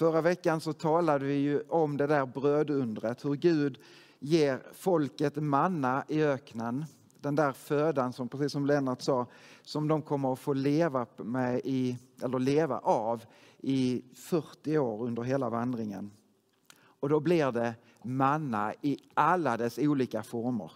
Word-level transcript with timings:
Förra 0.00 0.20
veckan 0.20 0.60
så 0.60 0.72
talade 0.72 1.24
vi 1.24 1.34
ju 1.34 1.62
om 1.68 1.96
det 1.96 2.06
där 2.06 2.26
brödundret, 2.26 3.24
hur 3.24 3.34
Gud 3.34 3.78
ger 4.18 4.62
folket 4.72 5.36
manna 5.36 6.04
i 6.08 6.22
öknen. 6.22 6.84
Den 7.20 7.34
där 7.34 7.52
födan 7.52 8.12
som, 8.12 8.28
precis 8.28 8.52
som 8.52 8.66
Lennart 8.66 9.02
sa, 9.02 9.26
som 9.62 9.88
de 9.88 10.02
kommer 10.02 10.32
att 10.32 10.38
få 10.38 10.52
leva, 10.52 11.06
med 11.16 11.60
i, 11.64 11.98
eller 12.22 12.38
leva 12.38 12.78
av 12.78 13.24
i 13.58 14.02
40 14.14 14.78
år 14.78 15.02
under 15.02 15.22
hela 15.22 15.50
vandringen. 15.50 16.10
Och 16.82 17.08
då 17.08 17.20
blir 17.20 17.52
det 17.52 17.74
manna 18.02 18.74
i 18.82 18.98
alla 19.14 19.56
dess 19.56 19.78
olika 19.78 20.22
former. 20.22 20.72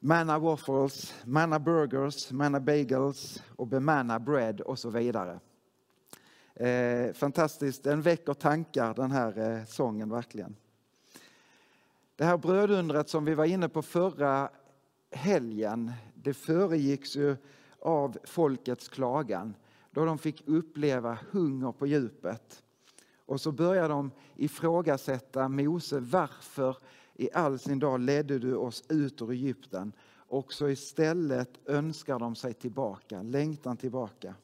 Manna 0.00 0.38
waffles, 0.38 1.14
manna 1.24 1.58
burgers, 1.58 2.30
manna 2.30 2.60
bagels 2.60 3.42
och 3.56 3.66
bemanna 3.66 4.18
bread 4.18 4.60
och 4.60 4.78
så 4.78 4.90
vidare. 4.90 5.40
Eh, 6.58 7.12
fantastiskt, 7.12 7.82
den 7.82 8.02
väcker 8.02 8.34
tankar 8.34 8.94
den 8.94 9.10
här 9.10 9.38
eh, 9.38 9.64
sången 9.64 10.10
verkligen. 10.10 10.56
Det 12.16 12.24
här 12.24 12.36
brödundret 12.36 13.08
som 13.08 13.24
vi 13.24 13.34
var 13.34 13.44
inne 13.44 13.68
på 13.68 13.82
förra 13.82 14.50
helgen, 15.10 15.92
det 16.14 16.34
föregicks 16.34 17.16
ju 17.16 17.36
av 17.78 18.18
folkets 18.24 18.88
klagan 18.88 19.54
då 19.90 20.04
de 20.04 20.18
fick 20.18 20.48
uppleva 20.48 21.18
hunger 21.30 21.72
på 21.72 21.86
djupet. 21.86 22.62
Och 23.26 23.40
så 23.40 23.52
börjar 23.52 23.88
de 23.88 24.10
ifrågasätta 24.36 25.48
Mose, 25.48 26.00
varför 26.00 26.76
i 27.14 27.32
all 27.32 27.58
sin 27.58 27.78
dag 27.78 28.00
ledde 28.00 28.38
du 28.38 28.54
oss 28.54 28.84
ut 28.88 29.22
ur 29.22 29.30
Egypten? 29.30 29.92
Och 30.12 30.52
så 30.52 30.68
istället 30.68 31.50
önskar 31.66 32.18
de 32.18 32.34
sig 32.34 32.54
tillbaka, 32.54 33.22
längtan 33.22 33.76
tillbaka. 33.76 34.34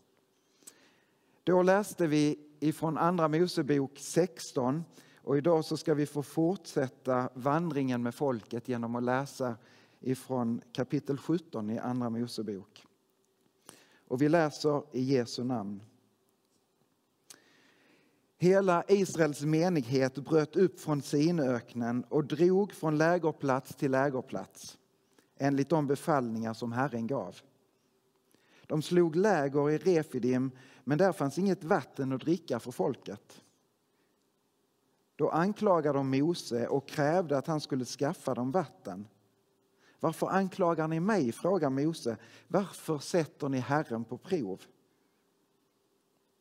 Då 1.47 1.63
läste 1.63 2.07
vi 2.07 2.39
ifrån 2.61 2.99
Andra 2.99 3.29
Mosebok 3.29 3.99
16 3.99 4.85
och 5.23 5.39
idag 5.39 5.65
så 5.65 5.77
ska 5.77 5.95
vi 5.95 6.07
få 6.07 6.23
fortsätta 6.23 7.29
vandringen 7.35 8.03
med 8.03 8.15
folket 8.15 8.69
genom 8.69 8.97
att 8.97 9.03
läsa 9.03 9.57
ifrån 10.01 10.61
kapitel 10.73 11.19
17 11.19 11.71
i 11.71 11.79
Andra 11.79 12.11
Mosebok. 12.11 12.87
Och 14.09 14.23
vi 14.23 14.29
läser 14.29 14.83
i 14.93 15.03
Jesu 15.03 15.45
namn. 15.45 15.83
Hela 18.37 18.85
Israels 18.89 19.43
menighet 19.43 20.15
bröt 20.15 20.57
upp 20.57 20.81
från 20.81 21.03
Sinöknen 21.03 22.05
och 22.09 22.25
drog 22.25 22.73
från 22.73 22.99
lägerplats 22.99 23.75
till 23.75 23.91
lägerplats 23.91 24.79
enligt 25.37 25.69
de 25.69 25.87
befallningar 25.87 26.55
som 26.55 26.73
Herren 26.73 27.07
gav. 27.07 27.37
De 28.67 28.83
slog 28.83 29.17
läger 29.17 29.71
i 29.71 29.79
Refidim, 29.79 30.51
men 30.85 30.99
där 30.99 31.13
fanns 31.13 31.39
inget 31.39 31.65
vatten 31.65 32.13
att 32.13 32.21
dricka 32.21 32.61
för 32.61 32.71
folket. 32.71 33.43
Då 35.17 35.31
anklagade 35.31 35.99
de 35.99 36.11
Mose 36.11 36.67
och 36.69 36.89
krävde 36.89 37.39
att 37.39 37.47
han 37.47 37.61
skulle 37.61 37.85
skaffa 37.85 38.35
dem 38.35 38.51
vatten. 38.51 39.09
Varför 40.01 40.27
anklagar 40.27 40.89
ni 40.89 41.01
mig? 41.01 41.33
frågar 41.33 41.71
Mose. 41.71 42.17
Varför 42.49 42.99
sätter 42.99 43.49
ni 43.49 43.59
Herren 43.59 44.05
på 44.05 44.19
prov? 44.19 44.63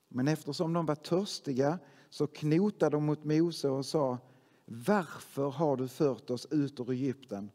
Men 0.08 0.28
eftersom 0.28 0.74
de 0.74 0.86
var 0.86 0.96
törstiga 0.96 1.80
så 2.10 2.28
knotade 2.28 2.96
de 2.96 3.06
mot 3.06 3.24
Mose 3.24 3.70
och 3.70 3.86
sa 3.86 4.18
Varför 4.66 5.50
har 5.50 5.78
du 5.78 5.88
fört 5.88 6.30
oss 6.30 6.48
ut 6.52 6.80
ur 6.80 6.92
Egypten? 6.92 7.52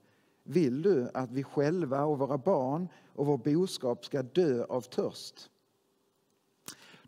Vill 0.50 0.82
du 0.82 1.10
att 1.14 1.30
vi 1.30 1.44
själva 1.44 2.04
och 2.04 2.18
våra 2.18 2.38
barn 2.38 2.88
och 3.14 3.26
vår 3.26 3.38
boskap 3.38 4.04
ska 4.04 4.22
dö 4.22 4.64
av 4.64 4.80
törst? 4.80 5.50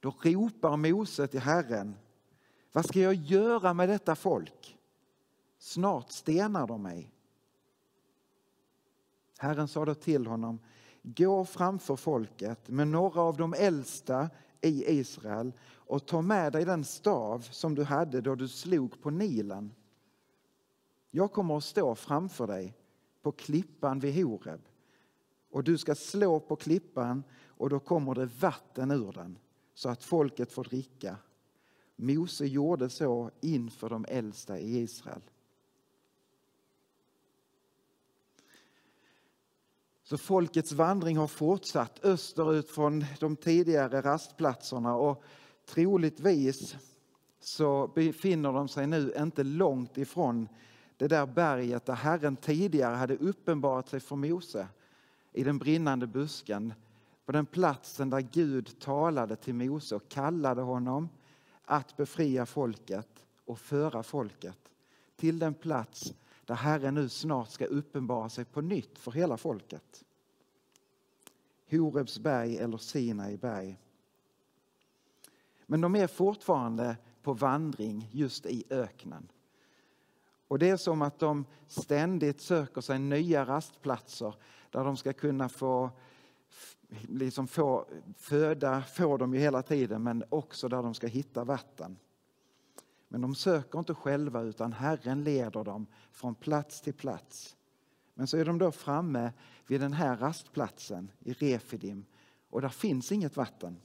Då 0.01 0.15
ropar 0.23 0.77
Mose 0.77 1.27
till 1.27 1.41
Herren. 1.41 1.97
Vad 2.73 2.87
ska 2.87 3.01
jag 3.01 3.15
göra 3.15 3.75
med 3.75 3.89
detta 3.89 4.17
folk? 4.17 4.79
Snart 5.59 6.11
stenar 6.11 6.67
de 6.67 6.83
mig. 6.83 7.11
Herren 9.39 9.69
sa 9.69 9.85
då 9.85 9.95
till 9.95 10.27
honom, 10.27 10.59
gå 11.03 11.45
framför 11.45 11.97
folket 11.97 12.69
med 12.69 12.89
några 12.89 13.21
av 13.21 13.37
de 13.37 13.55
äldsta 13.55 14.31
i 14.61 14.99
Israel 14.99 15.53
och 15.71 16.07
ta 16.07 16.23
med 16.23 16.53
dig 16.53 16.65
den 16.65 16.85
stav 16.85 17.39
som 17.39 17.75
du 17.75 17.85
hade 17.85 18.21
då 18.21 18.35
du 18.35 18.49
slog 18.49 19.03
på 19.03 19.11
Nilen. 19.11 19.75
Jag 21.11 21.33
kommer 21.33 21.57
att 21.57 21.65
stå 21.65 21.95
framför 21.95 22.47
dig 22.47 22.77
på 23.23 23.33
klippan 23.33 24.01
vid 24.01 24.25
Horeb 24.25 24.61
och 25.51 25.65
du 25.65 25.79
ska 25.79 25.95
slå 25.95 26.41
på 26.41 26.57
klippan 26.57 27.25
och 27.47 27.71
då 27.71 27.81
kommer 27.81 28.15
det 28.15 28.27
vatten 28.27 28.91
ur 28.91 29.13
den 29.13 29.39
så 29.75 29.89
att 29.89 30.05
folket 30.05 30.53
får 30.53 30.65
dricka. 30.65 31.17
Mose 31.97 32.47
gjorde 32.47 32.91
så 32.91 33.31
inför 33.41 33.89
de 33.89 34.05
äldsta 34.09 34.59
i 34.59 34.79
Israel. 34.79 35.23
Så 40.03 40.19
folkets 40.19 40.73
vandring 40.73 41.17
har 41.17 41.27
fortsatt 41.27 42.05
österut 42.05 42.71
från 42.71 43.05
de 43.21 43.37
tidigare 43.37 44.03
rastplatserna 44.03 44.97
och 44.97 45.25
troligtvis 45.67 46.77
så 47.41 47.87
befinner 47.95 48.53
de 48.53 48.69
sig 48.69 48.87
nu 48.87 49.15
inte 49.19 49.45
långt 49.45 49.99
ifrån 49.99 50.49
det 51.01 51.09
där 51.09 51.27
berget 51.27 51.87
där 51.87 51.95
Herren 51.95 52.37
tidigare 52.37 52.95
hade 52.95 53.17
uppenbarat 53.17 53.89
sig 53.89 54.01
för 54.01 54.17
Mose 54.17 54.69
i 55.33 55.45
den 55.45 55.59
brinnande 55.59 56.07
busken. 56.07 56.75
På 57.25 57.33
den 57.33 57.47
platsen 57.47 58.11
där 58.11 58.21
Gud 58.21 58.81
talade 58.81 59.37
till 59.37 59.55
Mose 59.55 59.95
och 59.97 60.09
kallade 60.09 60.63
honom 60.63 61.09
att 61.65 61.97
befria 61.97 62.47
folket 62.47 63.09
och 63.45 63.59
föra 63.59 64.03
folket 64.03 64.59
till 65.17 65.39
den 65.39 65.55
plats 65.55 66.15
där 66.45 66.55
Herren 66.55 66.95
nu 66.95 67.09
snart 67.09 67.51
ska 67.51 67.65
uppenbara 67.65 68.29
sig 68.29 68.45
på 68.45 68.61
nytt 68.61 68.99
för 68.99 69.11
hela 69.13 69.37
folket. 69.37 70.05
Horebs 71.71 72.19
berg 72.19 72.57
eller 72.59 72.79
Sinai 72.79 73.37
berg. 73.37 73.79
Men 75.67 75.81
de 75.81 75.97
är 75.97 76.07
fortfarande 76.07 76.97
på 77.23 77.33
vandring 77.33 78.09
just 78.13 78.47
i 78.47 78.65
öknen. 78.71 79.29
Och 80.51 80.59
det 80.59 80.69
är 80.69 80.77
som 80.77 81.03
att 81.03 81.19
de 81.19 81.45
ständigt 81.67 82.41
söker 82.41 82.81
sig 82.81 82.99
nya 82.99 83.45
rastplatser 83.45 84.35
där 84.71 84.85
de 84.85 84.97
ska 84.97 85.13
kunna 85.13 85.49
få 85.49 85.91
liksom 87.09 87.47
få 87.47 87.87
föda, 88.17 88.83
får 88.83 89.19
de 89.19 89.35
ju 89.35 89.41
hela 89.41 89.63
tiden, 89.63 90.03
men 90.03 90.25
också 90.29 90.69
där 90.69 90.83
de 90.83 90.95
ska 90.95 91.07
hitta 91.07 91.45
vatten. 91.45 91.99
Men 93.09 93.21
de 93.21 93.35
söker 93.35 93.79
inte 93.79 93.95
själva 93.95 94.41
utan 94.41 94.73
Herren 94.73 95.25
leder 95.25 95.65
dem 95.65 95.87
från 96.13 96.35
plats 96.35 96.81
till 96.81 96.95
plats. 96.95 97.57
Men 98.15 98.27
så 98.27 98.37
är 98.37 98.45
de 98.45 98.59
då 98.59 98.73
framme 98.73 99.33
vid 99.67 99.81
den 99.81 99.93
här 99.93 100.17
rastplatsen 100.17 101.11
i 101.21 101.33
Refidim 101.33 102.05
och 102.51 102.61
där 102.61 102.69
finns 102.69 103.13
inget 103.13 103.37
vatten. 103.37 103.81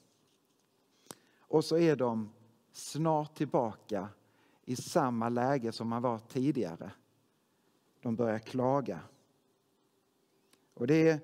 Och 1.39 1.65
så 1.65 1.77
är 1.77 1.95
de 1.95 2.29
snart 2.71 3.35
tillbaka 3.35 4.09
i 4.65 4.75
samma 4.75 5.29
läge 5.29 5.71
som 5.71 5.87
man 5.87 6.01
var 6.01 6.19
tidigare. 6.19 6.91
De 8.01 8.15
börjar 8.15 8.39
klaga. 8.39 8.99
Och 10.73 10.87
det 10.87 11.09
är 11.09 11.19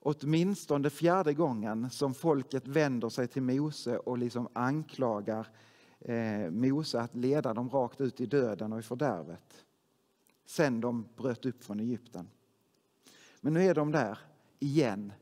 åtminstone 0.00 0.90
fjärde 0.90 1.34
gången 1.34 1.90
som 1.90 2.14
folket 2.14 2.68
vänder 2.68 3.08
sig 3.08 3.28
till 3.28 3.42
Mose 3.42 3.98
och 3.98 4.18
liksom 4.18 4.48
anklagar 4.52 5.48
eh, 6.00 6.50
Mose 6.50 7.00
att 7.00 7.14
leda 7.14 7.54
dem 7.54 7.70
rakt 7.70 8.00
ut 8.00 8.20
i 8.20 8.26
döden 8.26 8.72
och 8.72 8.78
i 8.78 8.82
fördärvet. 8.82 9.64
Sen 10.46 10.80
de 10.80 11.08
bröt 11.16 11.46
upp 11.46 11.64
från 11.64 11.80
Egypten. 11.80 12.30
Men 13.40 13.52
nu 13.52 13.62
är 13.62 13.74
de 13.74 13.92
där 13.92 14.18
igen 14.58 15.12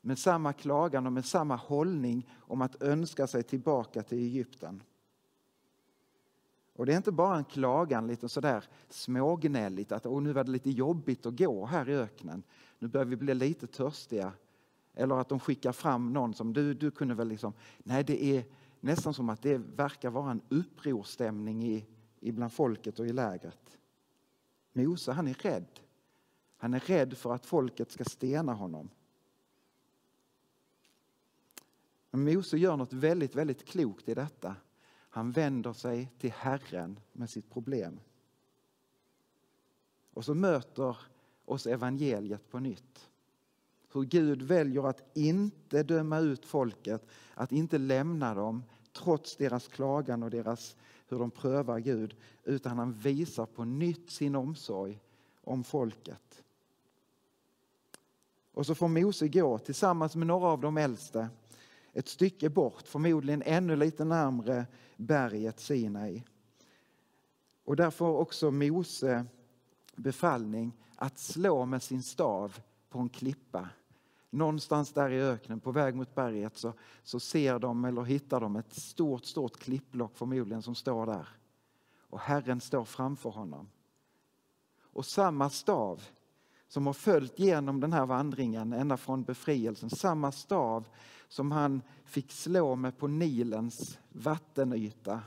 med 0.00 0.18
samma 0.18 0.52
klagan 0.52 1.06
och 1.06 1.12
med 1.12 1.24
samma 1.24 1.56
hållning 1.56 2.28
om 2.34 2.62
att 2.62 2.82
önska 2.82 3.26
sig 3.26 3.42
tillbaka 3.42 4.02
till 4.02 4.18
Egypten. 4.18 4.82
Och 6.76 6.86
det 6.86 6.92
är 6.92 6.96
inte 6.96 7.12
bara 7.12 7.36
en 7.36 7.44
klagan 7.44 8.06
lite 8.06 8.28
sådär 8.28 8.64
smågnälligt 8.88 9.92
att 9.92 10.06
Åh, 10.06 10.22
nu 10.22 10.32
var 10.32 10.44
det 10.44 10.50
lite 10.50 10.70
jobbigt 10.70 11.26
att 11.26 11.38
gå 11.38 11.66
här 11.66 11.88
i 11.88 11.94
öknen. 11.94 12.42
Nu 12.78 12.88
börjar 12.88 13.04
vi 13.04 13.16
bli 13.16 13.34
lite 13.34 13.66
törstiga. 13.66 14.32
Eller 14.94 15.14
att 15.14 15.28
de 15.28 15.40
skickar 15.40 15.72
fram 15.72 16.12
någon 16.12 16.34
som 16.34 16.52
du, 16.52 16.74
du 16.74 16.90
kunde 16.90 17.14
väl 17.14 17.28
liksom, 17.28 17.52
nej 17.78 18.04
det 18.04 18.24
är, 18.24 18.44
nästan 18.80 19.14
som 19.14 19.28
att 19.28 19.42
det 19.42 19.58
verkar 19.58 20.10
vara 20.10 20.30
en 20.30 20.40
upprorstämning 20.48 21.64
i, 21.64 21.86
i 22.20 22.32
bland 22.32 22.52
folket 22.52 22.98
och 22.98 23.06
i 23.06 23.12
lägret. 23.12 23.78
Mose 24.72 25.12
han 25.12 25.28
är 25.28 25.34
rädd. 25.34 25.80
Han 26.56 26.74
är 26.74 26.80
rädd 26.80 27.16
för 27.16 27.34
att 27.34 27.46
folket 27.46 27.90
ska 27.90 28.04
stena 28.04 28.52
honom. 28.52 28.88
Men 32.10 32.24
Mose 32.24 32.58
gör 32.58 32.76
något 32.76 32.92
väldigt, 32.92 33.34
väldigt 33.34 33.64
klokt 33.64 34.08
i 34.08 34.14
detta. 34.14 34.56
Han 35.16 35.32
vänder 35.32 35.72
sig 35.72 36.12
till 36.18 36.32
Herren 36.32 37.00
med 37.12 37.30
sitt 37.30 37.50
problem. 37.50 38.00
Och 40.14 40.24
så 40.24 40.34
möter 40.34 40.96
oss 41.44 41.66
evangeliet 41.66 42.50
på 42.50 42.58
nytt. 42.58 43.08
Hur 43.92 44.02
Gud 44.02 44.42
väljer 44.42 44.88
att 44.88 45.16
inte 45.16 45.82
döma 45.82 46.18
ut 46.18 46.44
folket, 46.44 47.06
att 47.34 47.52
inte 47.52 47.78
lämna 47.78 48.34
dem 48.34 48.64
trots 48.92 49.36
deras 49.36 49.68
klagan 49.68 50.22
och 50.22 50.30
deras, 50.30 50.76
hur 51.08 51.18
de 51.18 51.30
prövar 51.30 51.78
Gud, 51.78 52.16
utan 52.44 52.78
han 52.78 52.92
visar 52.92 53.46
på 53.46 53.64
nytt 53.64 54.10
sin 54.10 54.34
omsorg 54.34 55.00
om 55.40 55.64
folket. 55.64 56.44
Och 58.52 58.66
så 58.66 58.74
får 58.74 58.88
Mose 58.88 59.28
gå 59.28 59.58
tillsammans 59.58 60.16
med 60.16 60.26
några 60.26 60.46
av 60.46 60.60
de 60.60 60.76
äldste 60.76 61.28
ett 61.96 62.08
stycke 62.08 62.50
bort, 62.50 62.88
förmodligen 62.88 63.42
ännu 63.42 63.76
lite 63.76 64.04
närmre 64.04 64.66
berget 64.96 65.60
Sinai. 65.60 66.24
Och 67.64 67.76
där 67.76 67.90
får 67.90 68.16
också 68.18 68.50
Mose 68.50 69.26
befallning 69.94 70.72
att 70.96 71.18
slå 71.18 71.66
med 71.66 71.82
sin 71.82 72.02
stav 72.02 72.58
på 72.88 72.98
en 72.98 73.08
klippa. 73.08 73.68
Någonstans 74.30 74.92
där 74.92 75.10
i 75.10 75.22
öknen 75.22 75.60
på 75.60 75.72
väg 75.72 75.94
mot 75.94 76.14
berget 76.14 76.56
så, 76.56 76.72
så 77.02 77.20
ser 77.20 77.58
de 77.58 77.84
eller 77.84 78.02
hittar 78.02 78.40
de 78.40 78.56
ett 78.56 78.72
stort, 78.72 79.24
stort 79.24 79.56
klippblock 79.56 80.16
förmodligen 80.16 80.62
som 80.62 80.74
står 80.74 81.06
där. 81.06 81.28
Och 82.00 82.20
Herren 82.20 82.60
står 82.60 82.84
framför 82.84 83.30
honom. 83.30 83.68
Och 84.80 85.06
samma 85.06 85.50
stav 85.50 86.02
som 86.68 86.86
har 86.86 86.94
följt 86.94 87.38
genom 87.38 87.80
den 87.80 87.92
här 87.92 88.06
vandringen 88.06 88.72
ända 88.72 88.96
från 88.96 89.22
befrielsen, 89.22 89.90
samma 89.90 90.32
stav 90.32 90.88
som 91.28 91.52
han 91.52 91.82
fick 92.04 92.32
slå 92.32 92.76
med 92.76 92.98
på 92.98 93.08
Nilens 93.08 93.98
vattenyta 94.08 95.22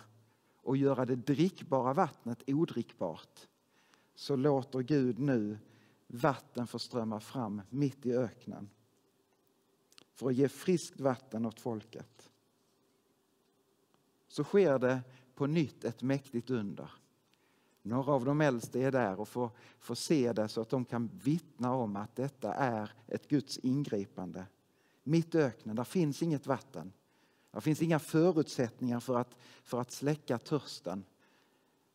och 0.61 0.77
göra 0.77 1.05
det 1.05 1.15
drickbara 1.15 1.93
vattnet 1.93 2.43
odrickbart 2.47 3.47
så 4.15 4.35
låter 4.35 4.79
Gud 4.79 5.19
nu 5.19 5.57
vatten 6.07 6.67
få 6.67 6.79
strömma 6.79 7.19
fram 7.19 7.61
mitt 7.69 8.05
i 8.05 8.13
öknen 8.13 8.69
för 10.13 10.27
att 10.27 10.35
ge 10.35 10.49
friskt 10.49 10.99
vatten 10.99 11.45
åt 11.45 11.59
folket. 11.59 12.29
Så 14.27 14.43
sker 14.43 14.79
det 14.79 15.01
på 15.35 15.47
nytt 15.47 15.83
ett 15.83 16.01
mäktigt 16.01 16.49
under. 16.49 16.91
Några 17.81 18.11
av 18.11 18.25
de 18.25 18.41
äldste 18.41 18.79
är 18.79 18.91
där 18.91 19.19
och 19.19 19.27
får, 19.27 19.49
får 19.79 19.95
se 19.95 20.33
det 20.33 20.47
så 20.47 20.61
att 20.61 20.69
de 20.69 20.85
kan 20.85 21.09
vittna 21.23 21.73
om 21.73 21.95
att 21.95 22.15
detta 22.15 22.53
är 22.53 22.91
ett 23.07 23.27
Guds 23.27 23.57
ingripande. 23.57 24.45
Mitt 25.09 25.35
i 25.35 25.37
öknen, 25.37 25.75
där 25.75 25.83
finns 25.83 26.23
inget 26.23 26.47
vatten. 26.47 26.93
Där 27.51 27.59
finns 27.59 27.81
inga 27.81 27.99
förutsättningar 27.99 28.99
för 28.99 29.17
att, 29.17 29.35
för 29.63 29.81
att 29.81 29.91
släcka 29.91 30.37
törsten. 30.37 31.05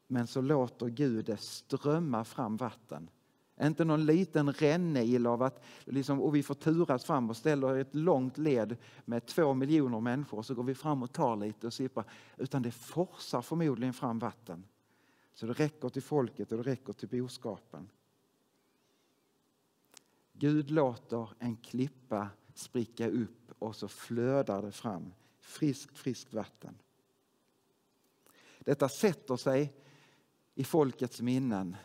Men 0.06 0.26
så 0.26 0.40
låter 0.40 0.86
Gud 0.86 1.24
det 1.24 1.36
strömma 1.36 2.24
fram 2.24 2.56
vatten. 2.56 3.10
Inte 3.60 3.84
någon 3.84 4.06
liten 4.06 4.52
rännil 4.52 5.26
av 5.26 5.42
att 5.42 5.64
liksom, 5.84 6.20
och 6.20 6.34
vi 6.34 6.42
får 6.42 6.54
turas 6.54 7.04
fram 7.04 7.30
och 7.30 7.36
ställer 7.36 7.76
ett 7.76 7.94
långt 7.94 8.38
led 8.38 8.76
med 9.04 9.26
två 9.26 9.54
miljoner 9.54 10.00
människor 10.00 10.38
och 10.38 10.46
så 10.46 10.54
går 10.54 10.64
vi 10.64 10.74
fram 10.74 11.02
och 11.02 11.12
tar 11.12 11.36
lite 11.36 11.66
och 11.66 11.74
sipprar. 11.74 12.04
Utan 12.36 12.62
det 12.62 12.70
forsar 12.70 13.42
förmodligen 13.42 13.94
fram 13.94 14.18
vatten. 14.18 14.64
Så 15.34 15.46
det 15.46 15.52
räcker 15.52 15.88
till 15.88 16.02
folket 16.02 16.52
och 16.52 16.58
det 16.58 16.70
räcker 16.70 16.92
till 16.92 17.08
boskapen. 17.08 17.88
Gud 20.32 20.70
låter 20.70 21.28
en 21.38 21.56
klippa 21.56 22.28
spricka 22.58 23.08
upp 23.08 23.52
och 23.58 23.76
så 23.76 23.88
flödar 23.88 24.62
det 24.62 24.72
fram 24.72 25.12
friskt, 25.40 25.98
friskt 25.98 26.32
vatten. 26.32 26.78
Detta 28.58 28.88
sätter 28.88 29.36
sig 29.36 29.74
i 30.54 30.64
folkets 30.64 31.20
minnen 31.20 31.76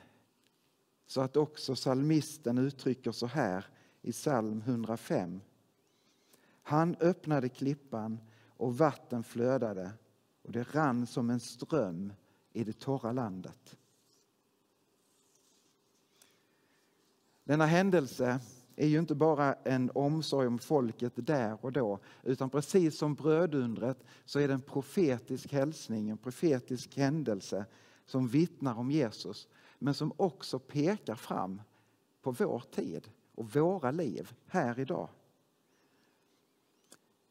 så 1.05 1.21
att 1.21 1.37
också 1.37 1.75
salmisten 1.75 2.57
uttrycker 2.57 3.11
så 3.11 3.27
här 3.27 3.65
i 4.01 4.11
psalm 4.11 4.61
105. 4.65 5.41
Han 6.63 6.95
öppnade 6.99 7.49
klippan 7.49 8.19
och 8.47 8.77
vatten 8.77 9.23
flödade 9.23 9.91
och 10.41 10.51
det 10.51 10.75
rann 10.75 11.07
som 11.07 11.29
en 11.29 11.39
ström 11.39 12.13
i 12.53 12.63
det 12.63 12.79
torra 12.79 13.11
landet. 13.11 13.77
Denna 17.43 17.65
händelse 17.65 18.39
är 18.79 18.87
ju 18.87 18.99
inte 18.99 19.15
bara 19.15 19.53
en 19.53 19.91
omsorg 19.95 20.47
om 20.47 20.59
folket 20.59 21.13
där 21.15 21.65
och 21.65 21.71
då 21.71 21.99
utan 22.23 22.49
precis 22.49 22.97
som 22.97 23.15
brödundret 23.15 24.03
så 24.25 24.39
är 24.39 24.47
det 24.47 24.53
en 24.53 24.61
profetisk 24.61 25.53
hälsning, 25.53 26.09
en 26.09 26.17
profetisk 26.17 26.97
händelse 26.97 27.65
som 28.05 28.27
vittnar 28.27 28.75
om 28.75 28.91
Jesus 28.91 29.47
men 29.79 29.93
som 29.93 30.13
också 30.17 30.59
pekar 30.59 31.15
fram 31.15 31.61
på 32.21 32.31
vår 32.31 32.63
tid 32.71 33.09
och 33.35 33.55
våra 33.55 33.91
liv 33.91 34.31
här 34.45 34.79
idag. 34.79 35.09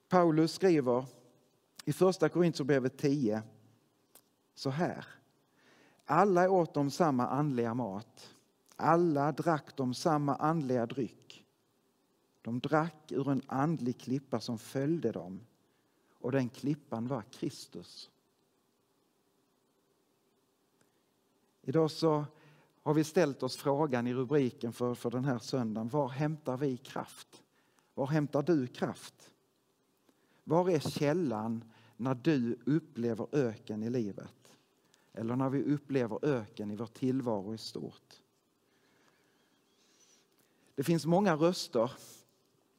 Paulus 0.08 0.52
skriver 0.52 1.04
i 1.84 1.92
första 1.92 2.28
Korinthierbrevet 2.28 2.98
10 2.98 3.42
så 4.54 4.70
här. 4.70 5.06
Alla 6.04 6.50
åt 6.50 6.74
de 6.74 6.90
samma 6.90 7.26
andliga 7.26 7.74
mat. 7.74 8.34
Alla 8.76 9.32
drack 9.32 9.76
de 9.76 9.94
samma 9.94 10.36
andliga 10.36 10.86
dryck. 10.86 11.27
De 12.48 12.60
drack 12.60 13.12
ur 13.12 13.30
en 13.30 13.42
andlig 13.46 13.98
klippa 13.98 14.40
som 14.40 14.58
följde 14.58 15.12
dem 15.12 15.40
och 16.20 16.32
den 16.32 16.48
klippan 16.48 17.08
var 17.08 17.22
Kristus. 17.22 18.10
Idag 21.62 21.90
så 21.90 22.24
har 22.82 22.94
vi 22.94 23.04
ställt 23.04 23.42
oss 23.42 23.56
frågan 23.56 24.06
i 24.06 24.14
rubriken 24.14 24.72
för, 24.72 24.94
för 24.94 25.10
den 25.10 25.24
här 25.24 25.38
söndagen. 25.38 25.88
Var 25.88 26.08
hämtar 26.08 26.56
vi 26.56 26.76
kraft? 26.76 27.42
Var 27.94 28.06
hämtar 28.06 28.42
du 28.42 28.66
kraft? 28.66 29.30
Var 30.44 30.70
är 30.70 30.80
källan 30.80 31.64
när 31.96 32.14
du 32.14 32.58
upplever 32.66 33.26
öken 33.32 33.82
i 33.82 33.90
livet? 33.90 34.56
Eller 35.12 35.36
när 35.36 35.50
vi 35.50 35.62
upplever 35.62 36.24
öken 36.24 36.70
i 36.70 36.76
vår 36.76 36.86
tillvaro 36.86 37.54
i 37.54 37.58
stort? 37.58 38.22
Det 40.74 40.84
finns 40.84 41.06
många 41.06 41.36
röster 41.36 41.92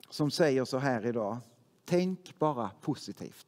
som 0.09 0.31
säger 0.31 0.65
så 0.65 0.77
här 0.77 1.05
idag. 1.05 1.37
Tänk 1.85 2.39
bara 2.39 2.71
positivt. 2.81 3.47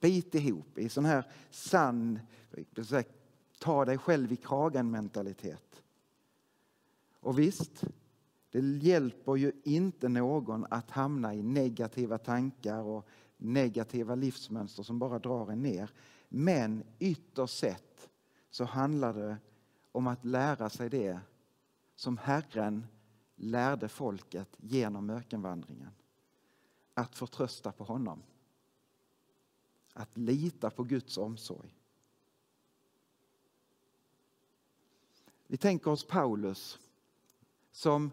Bit 0.00 0.34
ihop 0.34 0.78
i 0.78 0.88
sån 0.88 1.04
här 1.04 1.24
sann, 1.50 2.20
ta 3.58 3.84
dig 3.84 3.98
själv 3.98 4.32
i 4.32 4.36
kragen 4.36 4.90
mentalitet. 4.90 5.82
Och 7.20 7.38
visst, 7.38 7.84
det 8.50 8.60
hjälper 8.60 9.36
ju 9.36 9.52
inte 9.64 10.08
någon 10.08 10.66
att 10.70 10.90
hamna 10.90 11.34
i 11.34 11.42
negativa 11.42 12.18
tankar 12.18 12.82
och 12.82 13.08
negativa 13.36 14.14
livsmönster 14.14 14.82
som 14.82 14.98
bara 14.98 15.18
drar 15.18 15.50
en 15.50 15.62
ner. 15.62 15.90
Men 16.28 16.84
ytterst 16.98 17.58
sett 17.58 18.08
så 18.50 18.64
handlar 18.64 19.14
det 19.14 19.36
om 19.92 20.06
att 20.06 20.24
lära 20.24 20.70
sig 20.70 20.90
det 20.90 21.20
som 21.94 22.18
Herren 22.18 22.86
lärde 23.38 23.88
folket 23.88 24.56
genom 24.56 25.10
ökenvandringen. 25.10 25.90
Att 26.94 27.16
förtrösta 27.16 27.72
på 27.72 27.84
honom. 27.84 28.22
Att 29.92 30.16
lita 30.16 30.70
på 30.70 30.84
Guds 30.84 31.18
omsorg. 31.18 31.74
Vi 35.46 35.56
tänker 35.56 35.90
oss 35.90 36.04
Paulus 36.04 36.78
som 37.70 38.10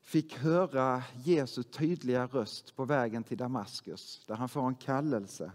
fick 0.00 0.34
höra 0.34 1.02
Jesu 1.24 1.62
tydliga 1.62 2.26
röst 2.26 2.76
på 2.76 2.84
vägen 2.84 3.24
till 3.24 3.38
Damaskus 3.38 4.24
där 4.26 4.34
han 4.34 4.48
får 4.48 4.66
en 4.66 4.74
kallelse. 4.74 5.52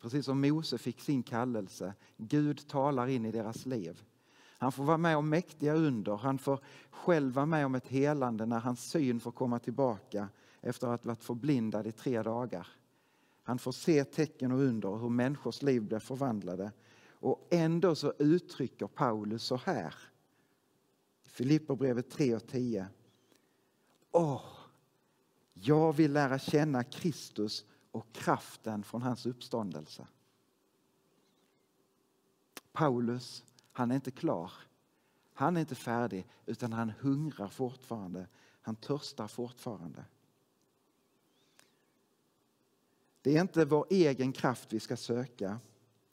Precis 0.00 0.24
som 0.24 0.40
Mose 0.40 0.78
fick 0.78 1.00
sin 1.00 1.22
kallelse. 1.22 1.94
Gud 2.16 2.68
talar 2.68 3.06
in 3.06 3.26
i 3.26 3.32
deras 3.32 3.66
liv. 3.66 4.04
Han 4.58 4.72
får 4.72 4.84
vara 4.84 4.98
med 4.98 5.16
om 5.16 5.28
mäktiga 5.28 5.74
under. 5.74 6.16
Han 6.16 6.38
får 6.38 6.60
själv 6.90 7.32
vara 7.32 7.46
med 7.46 7.66
om 7.66 7.74
ett 7.74 7.88
helande 7.88 8.46
när 8.46 8.58
hans 8.58 8.90
syn 8.90 9.20
får 9.20 9.32
komma 9.32 9.58
tillbaka 9.58 10.28
efter 10.60 10.86
att 10.86 11.04
ha 11.04 11.08
varit 11.08 11.24
förblindad 11.24 11.86
i 11.86 11.92
tre 11.92 12.22
dagar. 12.22 12.68
Han 13.42 13.58
får 13.58 13.72
se 13.72 14.04
tecken 14.04 14.52
och 14.52 14.60
under 14.60 14.96
hur 14.96 15.08
människors 15.08 15.62
liv 15.62 15.82
blir 15.82 15.98
förvandlade. 15.98 16.72
Och 17.10 17.48
ändå 17.50 17.94
så 17.94 18.12
uttrycker 18.18 18.86
Paulus 18.86 19.42
så 19.42 19.56
här. 19.56 19.94
Filipperbrevet 21.24 22.10
3 22.10 22.34
och 22.34 22.46
10. 22.46 22.86
Åh, 24.12 24.42
jag 25.54 25.92
vill 25.92 26.12
lära 26.12 26.38
känna 26.38 26.84
Kristus 26.84 27.64
och 27.90 28.12
kraften 28.12 28.82
från 28.82 29.02
hans 29.02 29.26
uppståndelse. 29.26 30.06
Paulus, 32.72 33.44
han 33.76 33.90
är 33.90 33.94
inte 33.94 34.10
klar. 34.10 34.52
Han 35.32 35.56
är 35.56 35.60
inte 35.60 35.74
färdig, 35.74 36.26
utan 36.46 36.72
han 36.72 36.90
hungrar 36.90 37.48
fortfarande. 37.48 38.26
Han 38.60 38.76
törstar 38.76 39.28
fortfarande. 39.28 40.04
Det 43.22 43.36
är 43.36 43.40
inte 43.40 43.64
vår 43.64 43.86
egen 43.90 44.32
kraft 44.32 44.72
vi 44.72 44.80
ska 44.80 44.96
söka, 44.96 45.60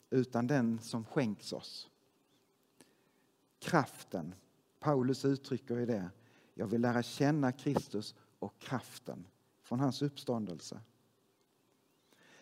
utan 0.09 0.47
den 0.47 0.79
som 0.79 1.05
skänks 1.05 1.53
oss. 1.53 1.89
Kraften. 3.59 4.35
Paulus 4.79 5.25
uttrycker 5.25 5.79
i 5.79 5.85
det. 5.85 6.09
Jag 6.53 6.67
vill 6.67 6.81
lära 6.81 7.03
känna 7.03 7.51
Kristus 7.51 8.15
och 8.39 8.59
kraften 8.59 9.25
från 9.63 9.79
hans 9.79 10.01
uppståndelse. 10.01 10.79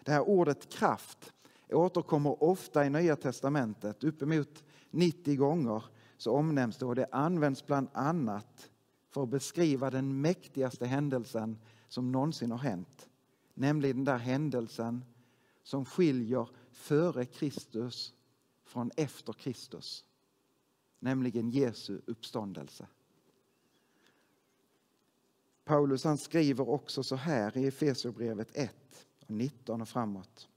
Det 0.03 0.11
här 0.11 0.29
ordet 0.29 0.71
kraft 0.71 1.33
återkommer 1.69 2.43
ofta 2.43 2.85
i 2.85 2.89
Nya 2.89 3.15
testamentet. 3.15 4.03
Uppemot 4.03 4.63
90 4.91 5.35
gånger 5.35 5.83
så 6.17 6.31
omnämns 6.31 6.77
det 6.77 6.85
och 6.85 6.95
det 6.95 7.07
används 7.11 7.65
bland 7.65 7.87
annat 7.93 8.69
för 9.09 9.23
att 9.23 9.29
beskriva 9.29 9.89
den 9.89 10.21
mäktigaste 10.21 10.85
händelsen 10.85 11.57
som 11.87 12.11
någonsin 12.11 12.51
har 12.51 12.57
hänt. 12.57 13.09
Nämligen 13.53 13.95
den 13.95 14.05
där 14.05 14.17
händelsen 14.17 15.05
som 15.63 15.85
skiljer 15.85 16.49
före 16.71 17.25
Kristus 17.25 18.13
från 18.63 18.91
efter 18.97 19.33
Kristus. 19.33 20.05
Nämligen 20.99 21.49
Jesu 21.49 22.01
uppståndelse. 22.05 22.87
Paulus 25.63 26.03
han 26.03 26.17
skriver 26.17 26.69
också 26.69 27.03
så 27.03 27.15
här 27.15 27.57
i 27.57 27.67
Efesierbrevet 27.67 28.51
1, 28.53 29.07
19 29.27 29.81
och 29.81 29.89
framåt. 29.89 30.49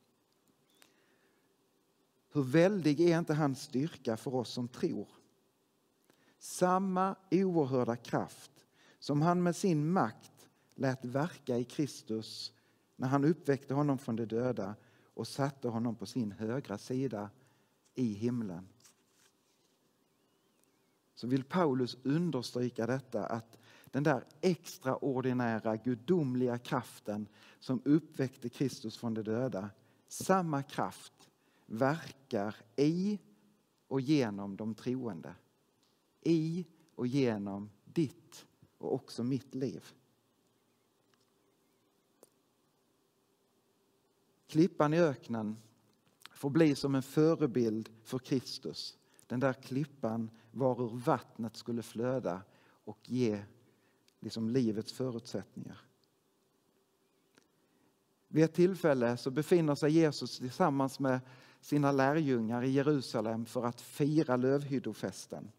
Hur 2.32 2.42
väldig 2.42 3.00
är 3.00 3.18
inte 3.18 3.34
hans 3.34 3.62
styrka 3.62 4.16
för 4.16 4.34
oss 4.34 4.50
som 4.50 4.68
tror? 4.68 5.08
Samma 6.38 7.16
oerhörda 7.30 7.96
kraft 7.96 8.50
som 8.98 9.22
han 9.22 9.42
med 9.42 9.56
sin 9.56 9.92
makt 9.92 10.48
lät 10.74 11.04
verka 11.04 11.58
i 11.58 11.64
Kristus 11.64 12.52
när 12.96 13.08
han 13.08 13.24
uppväckte 13.24 13.74
honom 13.74 13.98
från 13.98 14.16
de 14.16 14.24
döda 14.24 14.74
och 15.14 15.28
satte 15.28 15.68
honom 15.68 15.96
på 15.96 16.06
sin 16.06 16.32
högra 16.32 16.78
sida 16.78 17.30
i 17.94 18.12
himlen. 18.12 18.68
Så 21.14 21.26
vill 21.26 21.44
Paulus 21.44 21.96
understryka 22.02 22.86
detta 22.86 23.26
att 23.26 23.58
den 23.90 24.02
där 24.02 24.24
extraordinära 24.40 25.76
gudomliga 25.76 26.58
kraften 26.58 27.26
som 27.60 27.82
uppväckte 27.84 28.48
Kristus 28.48 28.96
från 28.96 29.14
de 29.14 29.22
döda, 29.22 29.70
samma 30.08 30.62
kraft 30.62 31.21
verkar 31.72 32.56
i 32.76 33.18
och 33.88 34.00
genom 34.00 34.56
de 34.56 34.74
troende. 34.74 35.34
I 36.20 36.66
och 36.94 37.06
genom 37.06 37.70
ditt 37.84 38.46
och 38.78 38.94
också 38.94 39.24
mitt 39.24 39.54
liv. 39.54 39.84
Klippan 44.46 44.94
i 44.94 45.00
öknen 45.00 45.56
får 46.32 46.50
bli 46.50 46.74
som 46.74 46.94
en 46.94 47.02
förebild 47.02 47.90
för 48.02 48.18
Kristus. 48.18 48.98
Den 49.26 49.40
där 49.40 49.52
klippan 49.52 50.30
varur 50.50 50.88
vattnet 50.88 51.56
skulle 51.56 51.82
flöda 51.82 52.42
och 52.84 53.10
ge 53.10 53.44
liksom 54.20 54.50
livets 54.50 54.92
förutsättningar. 54.92 55.80
Vid 58.28 58.44
ett 58.44 58.54
tillfälle 58.54 59.16
så 59.16 59.30
befinner 59.30 59.74
sig 59.74 59.92
Jesus 59.92 60.38
tillsammans 60.38 60.98
med 60.98 61.20
sina 61.62 61.92
lärjungar 61.92 62.62
i 62.62 62.70
Jerusalem 62.70 63.46
för 63.46 63.64
att 63.64 63.80
fira 63.80 64.36
lövhyddofesten. 64.36 65.50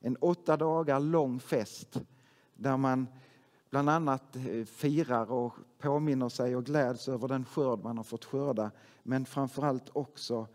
En 0.00 0.16
åtta 0.16 0.56
dagar 0.56 1.00
lång 1.00 1.40
fest 1.40 2.00
där 2.54 2.76
man 2.76 3.06
bland 3.70 3.90
annat 3.90 4.36
eh, 4.36 4.64
firar 4.64 5.32
och 5.32 5.54
påminner 5.78 6.28
sig 6.28 6.56
och 6.56 6.64
gläds 6.64 7.08
över 7.08 7.28
den 7.28 7.44
skörd 7.44 7.82
man 7.82 7.96
har 7.96 8.04
fått 8.04 8.24
skörda. 8.24 8.70
Men 9.02 9.26
framförallt 9.26 9.90
också 9.92 10.46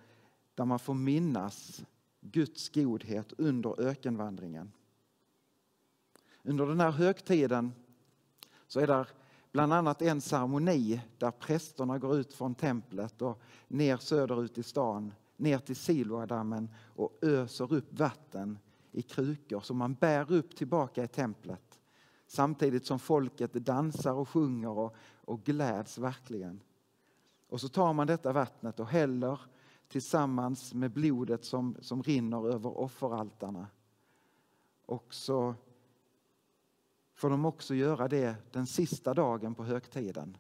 där 0.56 0.66
man 0.66 0.80
får 0.80 0.94
minnas 0.94 1.84
Guds 2.22 2.70
godhet 2.70 3.34
under 3.38 3.82
ökenvandringen. 3.82 4.72
Under 6.44 6.66
den 6.66 6.80
här 6.80 6.92
högtiden 6.92 7.72
så 8.68 8.80
är 8.80 8.88
det 8.88 9.06
bland 9.52 9.74
annat 9.74 10.02
en 10.02 10.22
ceremoni 10.22 11.02
där 11.18 11.32
prästerna 11.32 12.00
går 12.00 12.18
ut 12.18 12.34
från 12.34 12.56
templet 12.56 13.22
och 13.22 13.42
ner 13.68 13.98
söderut 13.98 14.58
i 14.58 14.64
stan, 14.64 15.14
ner 15.38 15.58
till 15.58 15.76
Siloadammen 15.76 16.70
och 16.96 17.20
öser 17.22 17.74
upp 17.74 18.00
vatten 18.00 18.60
i 18.92 19.02
krukor 19.02 19.60
som 19.60 19.78
man 19.78 19.94
bär 19.94 20.32
upp 20.32 20.56
tillbaka 20.56 21.04
i 21.04 21.08
templet. 21.08 21.80
Samtidigt 22.28 22.86
som 22.86 23.00
folket 23.00 23.54
dansar 23.54 24.14
och 24.14 24.30
sjunger 24.30 24.70
och, 24.70 24.96
och 25.16 25.44
gläds 25.44 25.98
verkligen. 25.98 26.62
Och 27.50 27.62
så 27.62 27.70
tar 27.70 27.94
man 27.94 28.08
detta 28.08 28.34
vattnet 28.34 28.80
och 28.80 28.88
häller 28.88 29.40
tillsammans 29.88 30.74
med 30.74 30.92
blodet 30.92 31.46
som, 31.46 31.76
som 31.82 32.04
rinner 32.04 32.48
över 32.54 32.78
offeraltarna. 32.78 33.68
Och 34.86 35.14
så 35.14 35.56
får 37.22 37.30
de 37.30 37.46
också 37.46 37.76
göra 37.76 38.08
det 38.08 38.36
den 38.52 38.68
sista 38.68 39.14
dagen 39.14 39.56
på 39.56 39.64
högtiden 39.64 40.38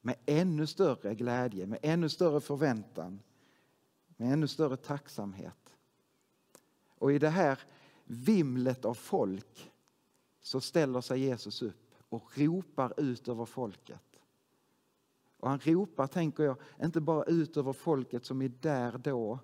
med 0.00 0.16
ännu 0.26 0.66
större 0.66 1.14
glädje, 1.14 1.66
med 1.66 1.78
ännu 1.82 2.08
större 2.08 2.40
förväntan, 2.40 3.20
med 4.16 4.32
ännu 4.32 4.48
större 4.48 4.76
tacksamhet. 4.76 5.76
Och 6.88 7.12
i 7.12 7.18
det 7.18 7.28
här 7.28 7.58
vimlet 8.04 8.84
av 8.84 8.94
folk 8.94 9.72
så 10.40 10.60
ställer 10.60 11.00
sig 11.00 11.20
Jesus 11.20 11.62
upp 11.62 11.94
och 12.08 12.38
ropar 12.38 13.00
ut 13.00 13.28
över 13.28 13.44
folket. 13.44 14.20
Och 15.40 15.48
han 15.48 15.60
ropar, 15.60 16.06
tänker 16.06 16.44
jag, 16.44 16.56
inte 16.82 17.00
bara 17.00 17.24
ut 17.24 17.56
över 17.56 17.72
folket 17.72 18.24
som 18.24 18.42
är 18.42 18.52
där 18.60 18.98
då, 18.98 19.38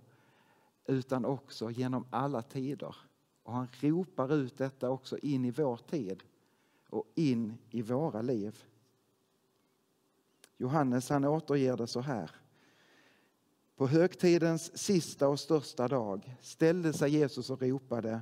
utan 0.86 1.24
också 1.24 1.70
genom 1.70 2.04
alla 2.10 2.42
tider. 2.42 2.96
Och 3.42 3.52
han 3.52 3.68
ropar 3.80 4.34
ut 4.34 4.58
detta 4.58 4.90
också 4.90 5.18
in 5.18 5.44
i 5.44 5.50
vår 5.50 5.76
tid 5.76 6.22
och 6.92 7.12
in 7.14 7.58
i 7.70 7.82
våra 7.82 8.22
liv. 8.22 8.64
Johannes 10.56 11.10
han 11.10 11.24
återger 11.24 11.76
det 11.76 11.86
så 11.86 12.00
här. 12.00 12.30
På 13.76 13.86
högtidens 13.86 14.78
sista 14.78 15.28
och 15.28 15.40
största 15.40 15.88
dag 15.88 16.36
ställde 16.40 16.92
sig 16.92 17.10
Jesus 17.10 17.50
och 17.50 17.62
ropade 17.62 18.20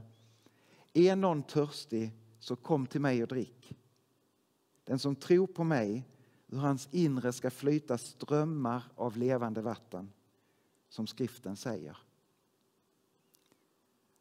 Är 0.93 1.17
någon 1.17 1.43
törstig 1.43 2.13
så 2.39 2.57
kom 2.57 2.87
till 2.87 3.01
mig 3.01 3.23
och 3.23 3.29
drick. 3.29 3.77
Den 4.85 4.99
som 4.99 5.17
tror 5.17 5.47
på 5.47 5.65
mig, 5.65 6.09
ur 6.49 6.59
hans 6.59 6.89
inre 6.91 7.33
ska 7.33 7.51
flyta 7.51 7.99
strömmar 7.99 8.85
av 8.95 9.17
levande 9.17 9.63
vatten, 9.63 10.13
som 10.89 11.07
skriften 11.07 11.57
säger. 11.57 11.99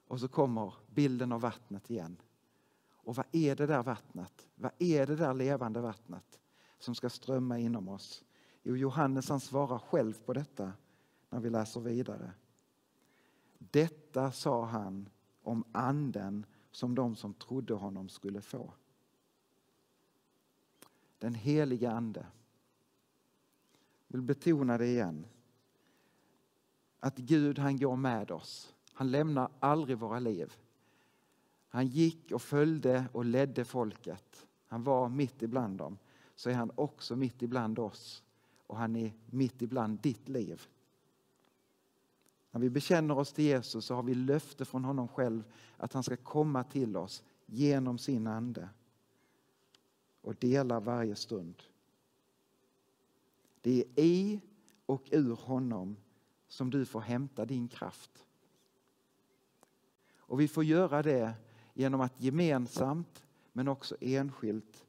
Och 0.07 0.19
så 0.19 0.27
kommer 0.27 0.73
bilden 0.87 1.31
av 1.31 1.41
vattnet 1.41 1.89
igen. 1.89 2.17
Och 3.09 3.15
vad 3.15 3.25
är 3.31 3.55
det 3.55 3.65
där 3.65 3.83
vattnet? 3.83 4.47
Vad 4.55 4.71
är 4.79 5.07
det 5.07 5.15
där 5.15 5.33
levande 5.33 5.81
vattnet 5.81 6.39
som 6.79 6.95
ska 6.95 7.09
strömma 7.09 7.59
inom 7.59 7.87
oss? 7.87 8.25
Jo, 8.63 8.75
Johannes 8.75 9.29
han 9.29 9.39
svarar 9.39 9.79
själv 9.79 10.13
på 10.25 10.33
detta 10.33 10.73
när 11.29 11.39
vi 11.39 11.49
läser 11.49 11.79
vidare. 11.79 12.31
Detta 13.57 14.31
sa 14.31 14.65
han 14.65 15.09
om 15.43 15.63
anden 15.71 16.45
som 16.71 16.95
de 16.95 17.15
som 17.15 17.33
trodde 17.33 17.73
honom 17.73 18.09
skulle 18.09 18.41
få. 18.41 18.73
Den 21.17 21.35
heliga 21.35 21.91
Ande. 21.91 22.25
Jag 24.07 24.17
vill 24.17 24.21
betona 24.21 24.77
det 24.77 24.87
igen. 24.87 25.25
Att 26.99 27.17
Gud 27.17 27.59
han 27.59 27.77
går 27.77 27.95
med 27.95 28.31
oss. 28.31 28.73
Han 28.93 29.11
lämnar 29.11 29.51
aldrig 29.59 29.97
våra 29.97 30.19
liv. 30.19 30.53
Han 31.69 31.87
gick 31.87 32.31
och 32.31 32.41
följde 32.41 33.05
och 33.11 33.25
ledde 33.25 33.65
folket. 33.65 34.47
Han 34.67 34.83
var 34.83 35.09
mitt 35.09 35.41
ibland 35.41 35.77
dem. 35.77 35.97
Så 36.35 36.49
är 36.49 36.53
han 36.53 36.71
också 36.75 37.15
mitt 37.15 37.41
ibland 37.41 37.79
oss. 37.79 38.23
Och 38.67 38.77
han 38.77 38.95
är 38.95 39.13
mitt 39.25 39.61
ibland 39.61 39.99
ditt 39.99 40.29
liv. 40.29 40.67
När 42.51 42.61
vi 42.61 42.69
bekänner 42.69 43.17
oss 43.17 43.33
till 43.33 43.45
Jesus 43.45 43.85
så 43.85 43.95
har 43.95 44.03
vi 44.03 44.15
löfte 44.15 44.65
från 44.65 44.85
honom 44.85 45.07
själv 45.07 45.43
att 45.77 45.93
han 45.93 46.03
ska 46.03 46.17
komma 46.17 46.63
till 46.63 46.97
oss 46.97 47.23
genom 47.45 47.97
sin 47.97 48.27
ande 48.27 48.69
och 50.21 50.35
dela 50.35 50.79
varje 50.79 51.15
stund. 51.15 51.63
Det 53.61 53.79
är 53.95 54.03
i 54.03 54.41
och 54.85 55.07
ur 55.11 55.35
honom 55.35 55.95
som 56.47 56.69
du 56.69 56.85
får 56.85 57.01
hämta 57.01 57.45
din 57.45 57.67
kraft. 57.67 58.25
Och 60.17 60.39
vi 60.39 60.47
får 60.47 60.63
göra 60.63 61.03
det 61.03 61.33
genom 61.79 62.01
att 62.01 62.21
gemensamt 62.21 63.23
men 63.53 63.67
också 63.67 63.95
enskilt 64.01 64.85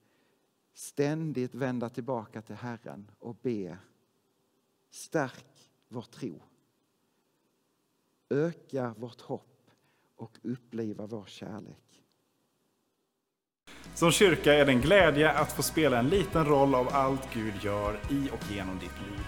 ständigt 0.74 1.54
vända 1.54 1.88
tillbaka 1.88 2.42
till 2.42 2.54
Herren 2.54 3.10
och 3.18 3.36
be. 3.42 3.78
Stärk 4.90 5.70
vår 5.88 6.02
tro. 6.02 6.42
öka 8.30 8.94
vårt 8.98 9.20
hopp 9.20 9.70
och 10.16 10.38
uppliva 10.42 11.06
vår 11.06 11.24
kärlek. 11.26 12.02
Som 13.94 14.10
kyrka 14.10 14.54
är 14.54 14.66
det 14.66 14.72
en 14.72 14.80
glädje 14.80 15.32
att 15.32 15.52
få 15.52 15.62
spela 15.62 15.98
en 15.98 16.08
liten 16.08 16.44
roll 16.44 16.74
av 16.74 16.88
allt 16.88 17.34
Gud 17.34 17.54
gör 17.62 18.00
i 18.10 18.30
och 18.32 18.50
genom 18.50 18.78
ditt 18.78 19.00
liv. 19.00 19.26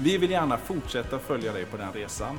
Vi 0.00 0.18
vill 0.18 0.30
gärna 0.30 0.58
fortsätta 0.58 1.18
följa 1.18 1.52
dig 1.52 1.66
på 1.66 1.76
den 1.76 1.92
resan. 1.92 2.38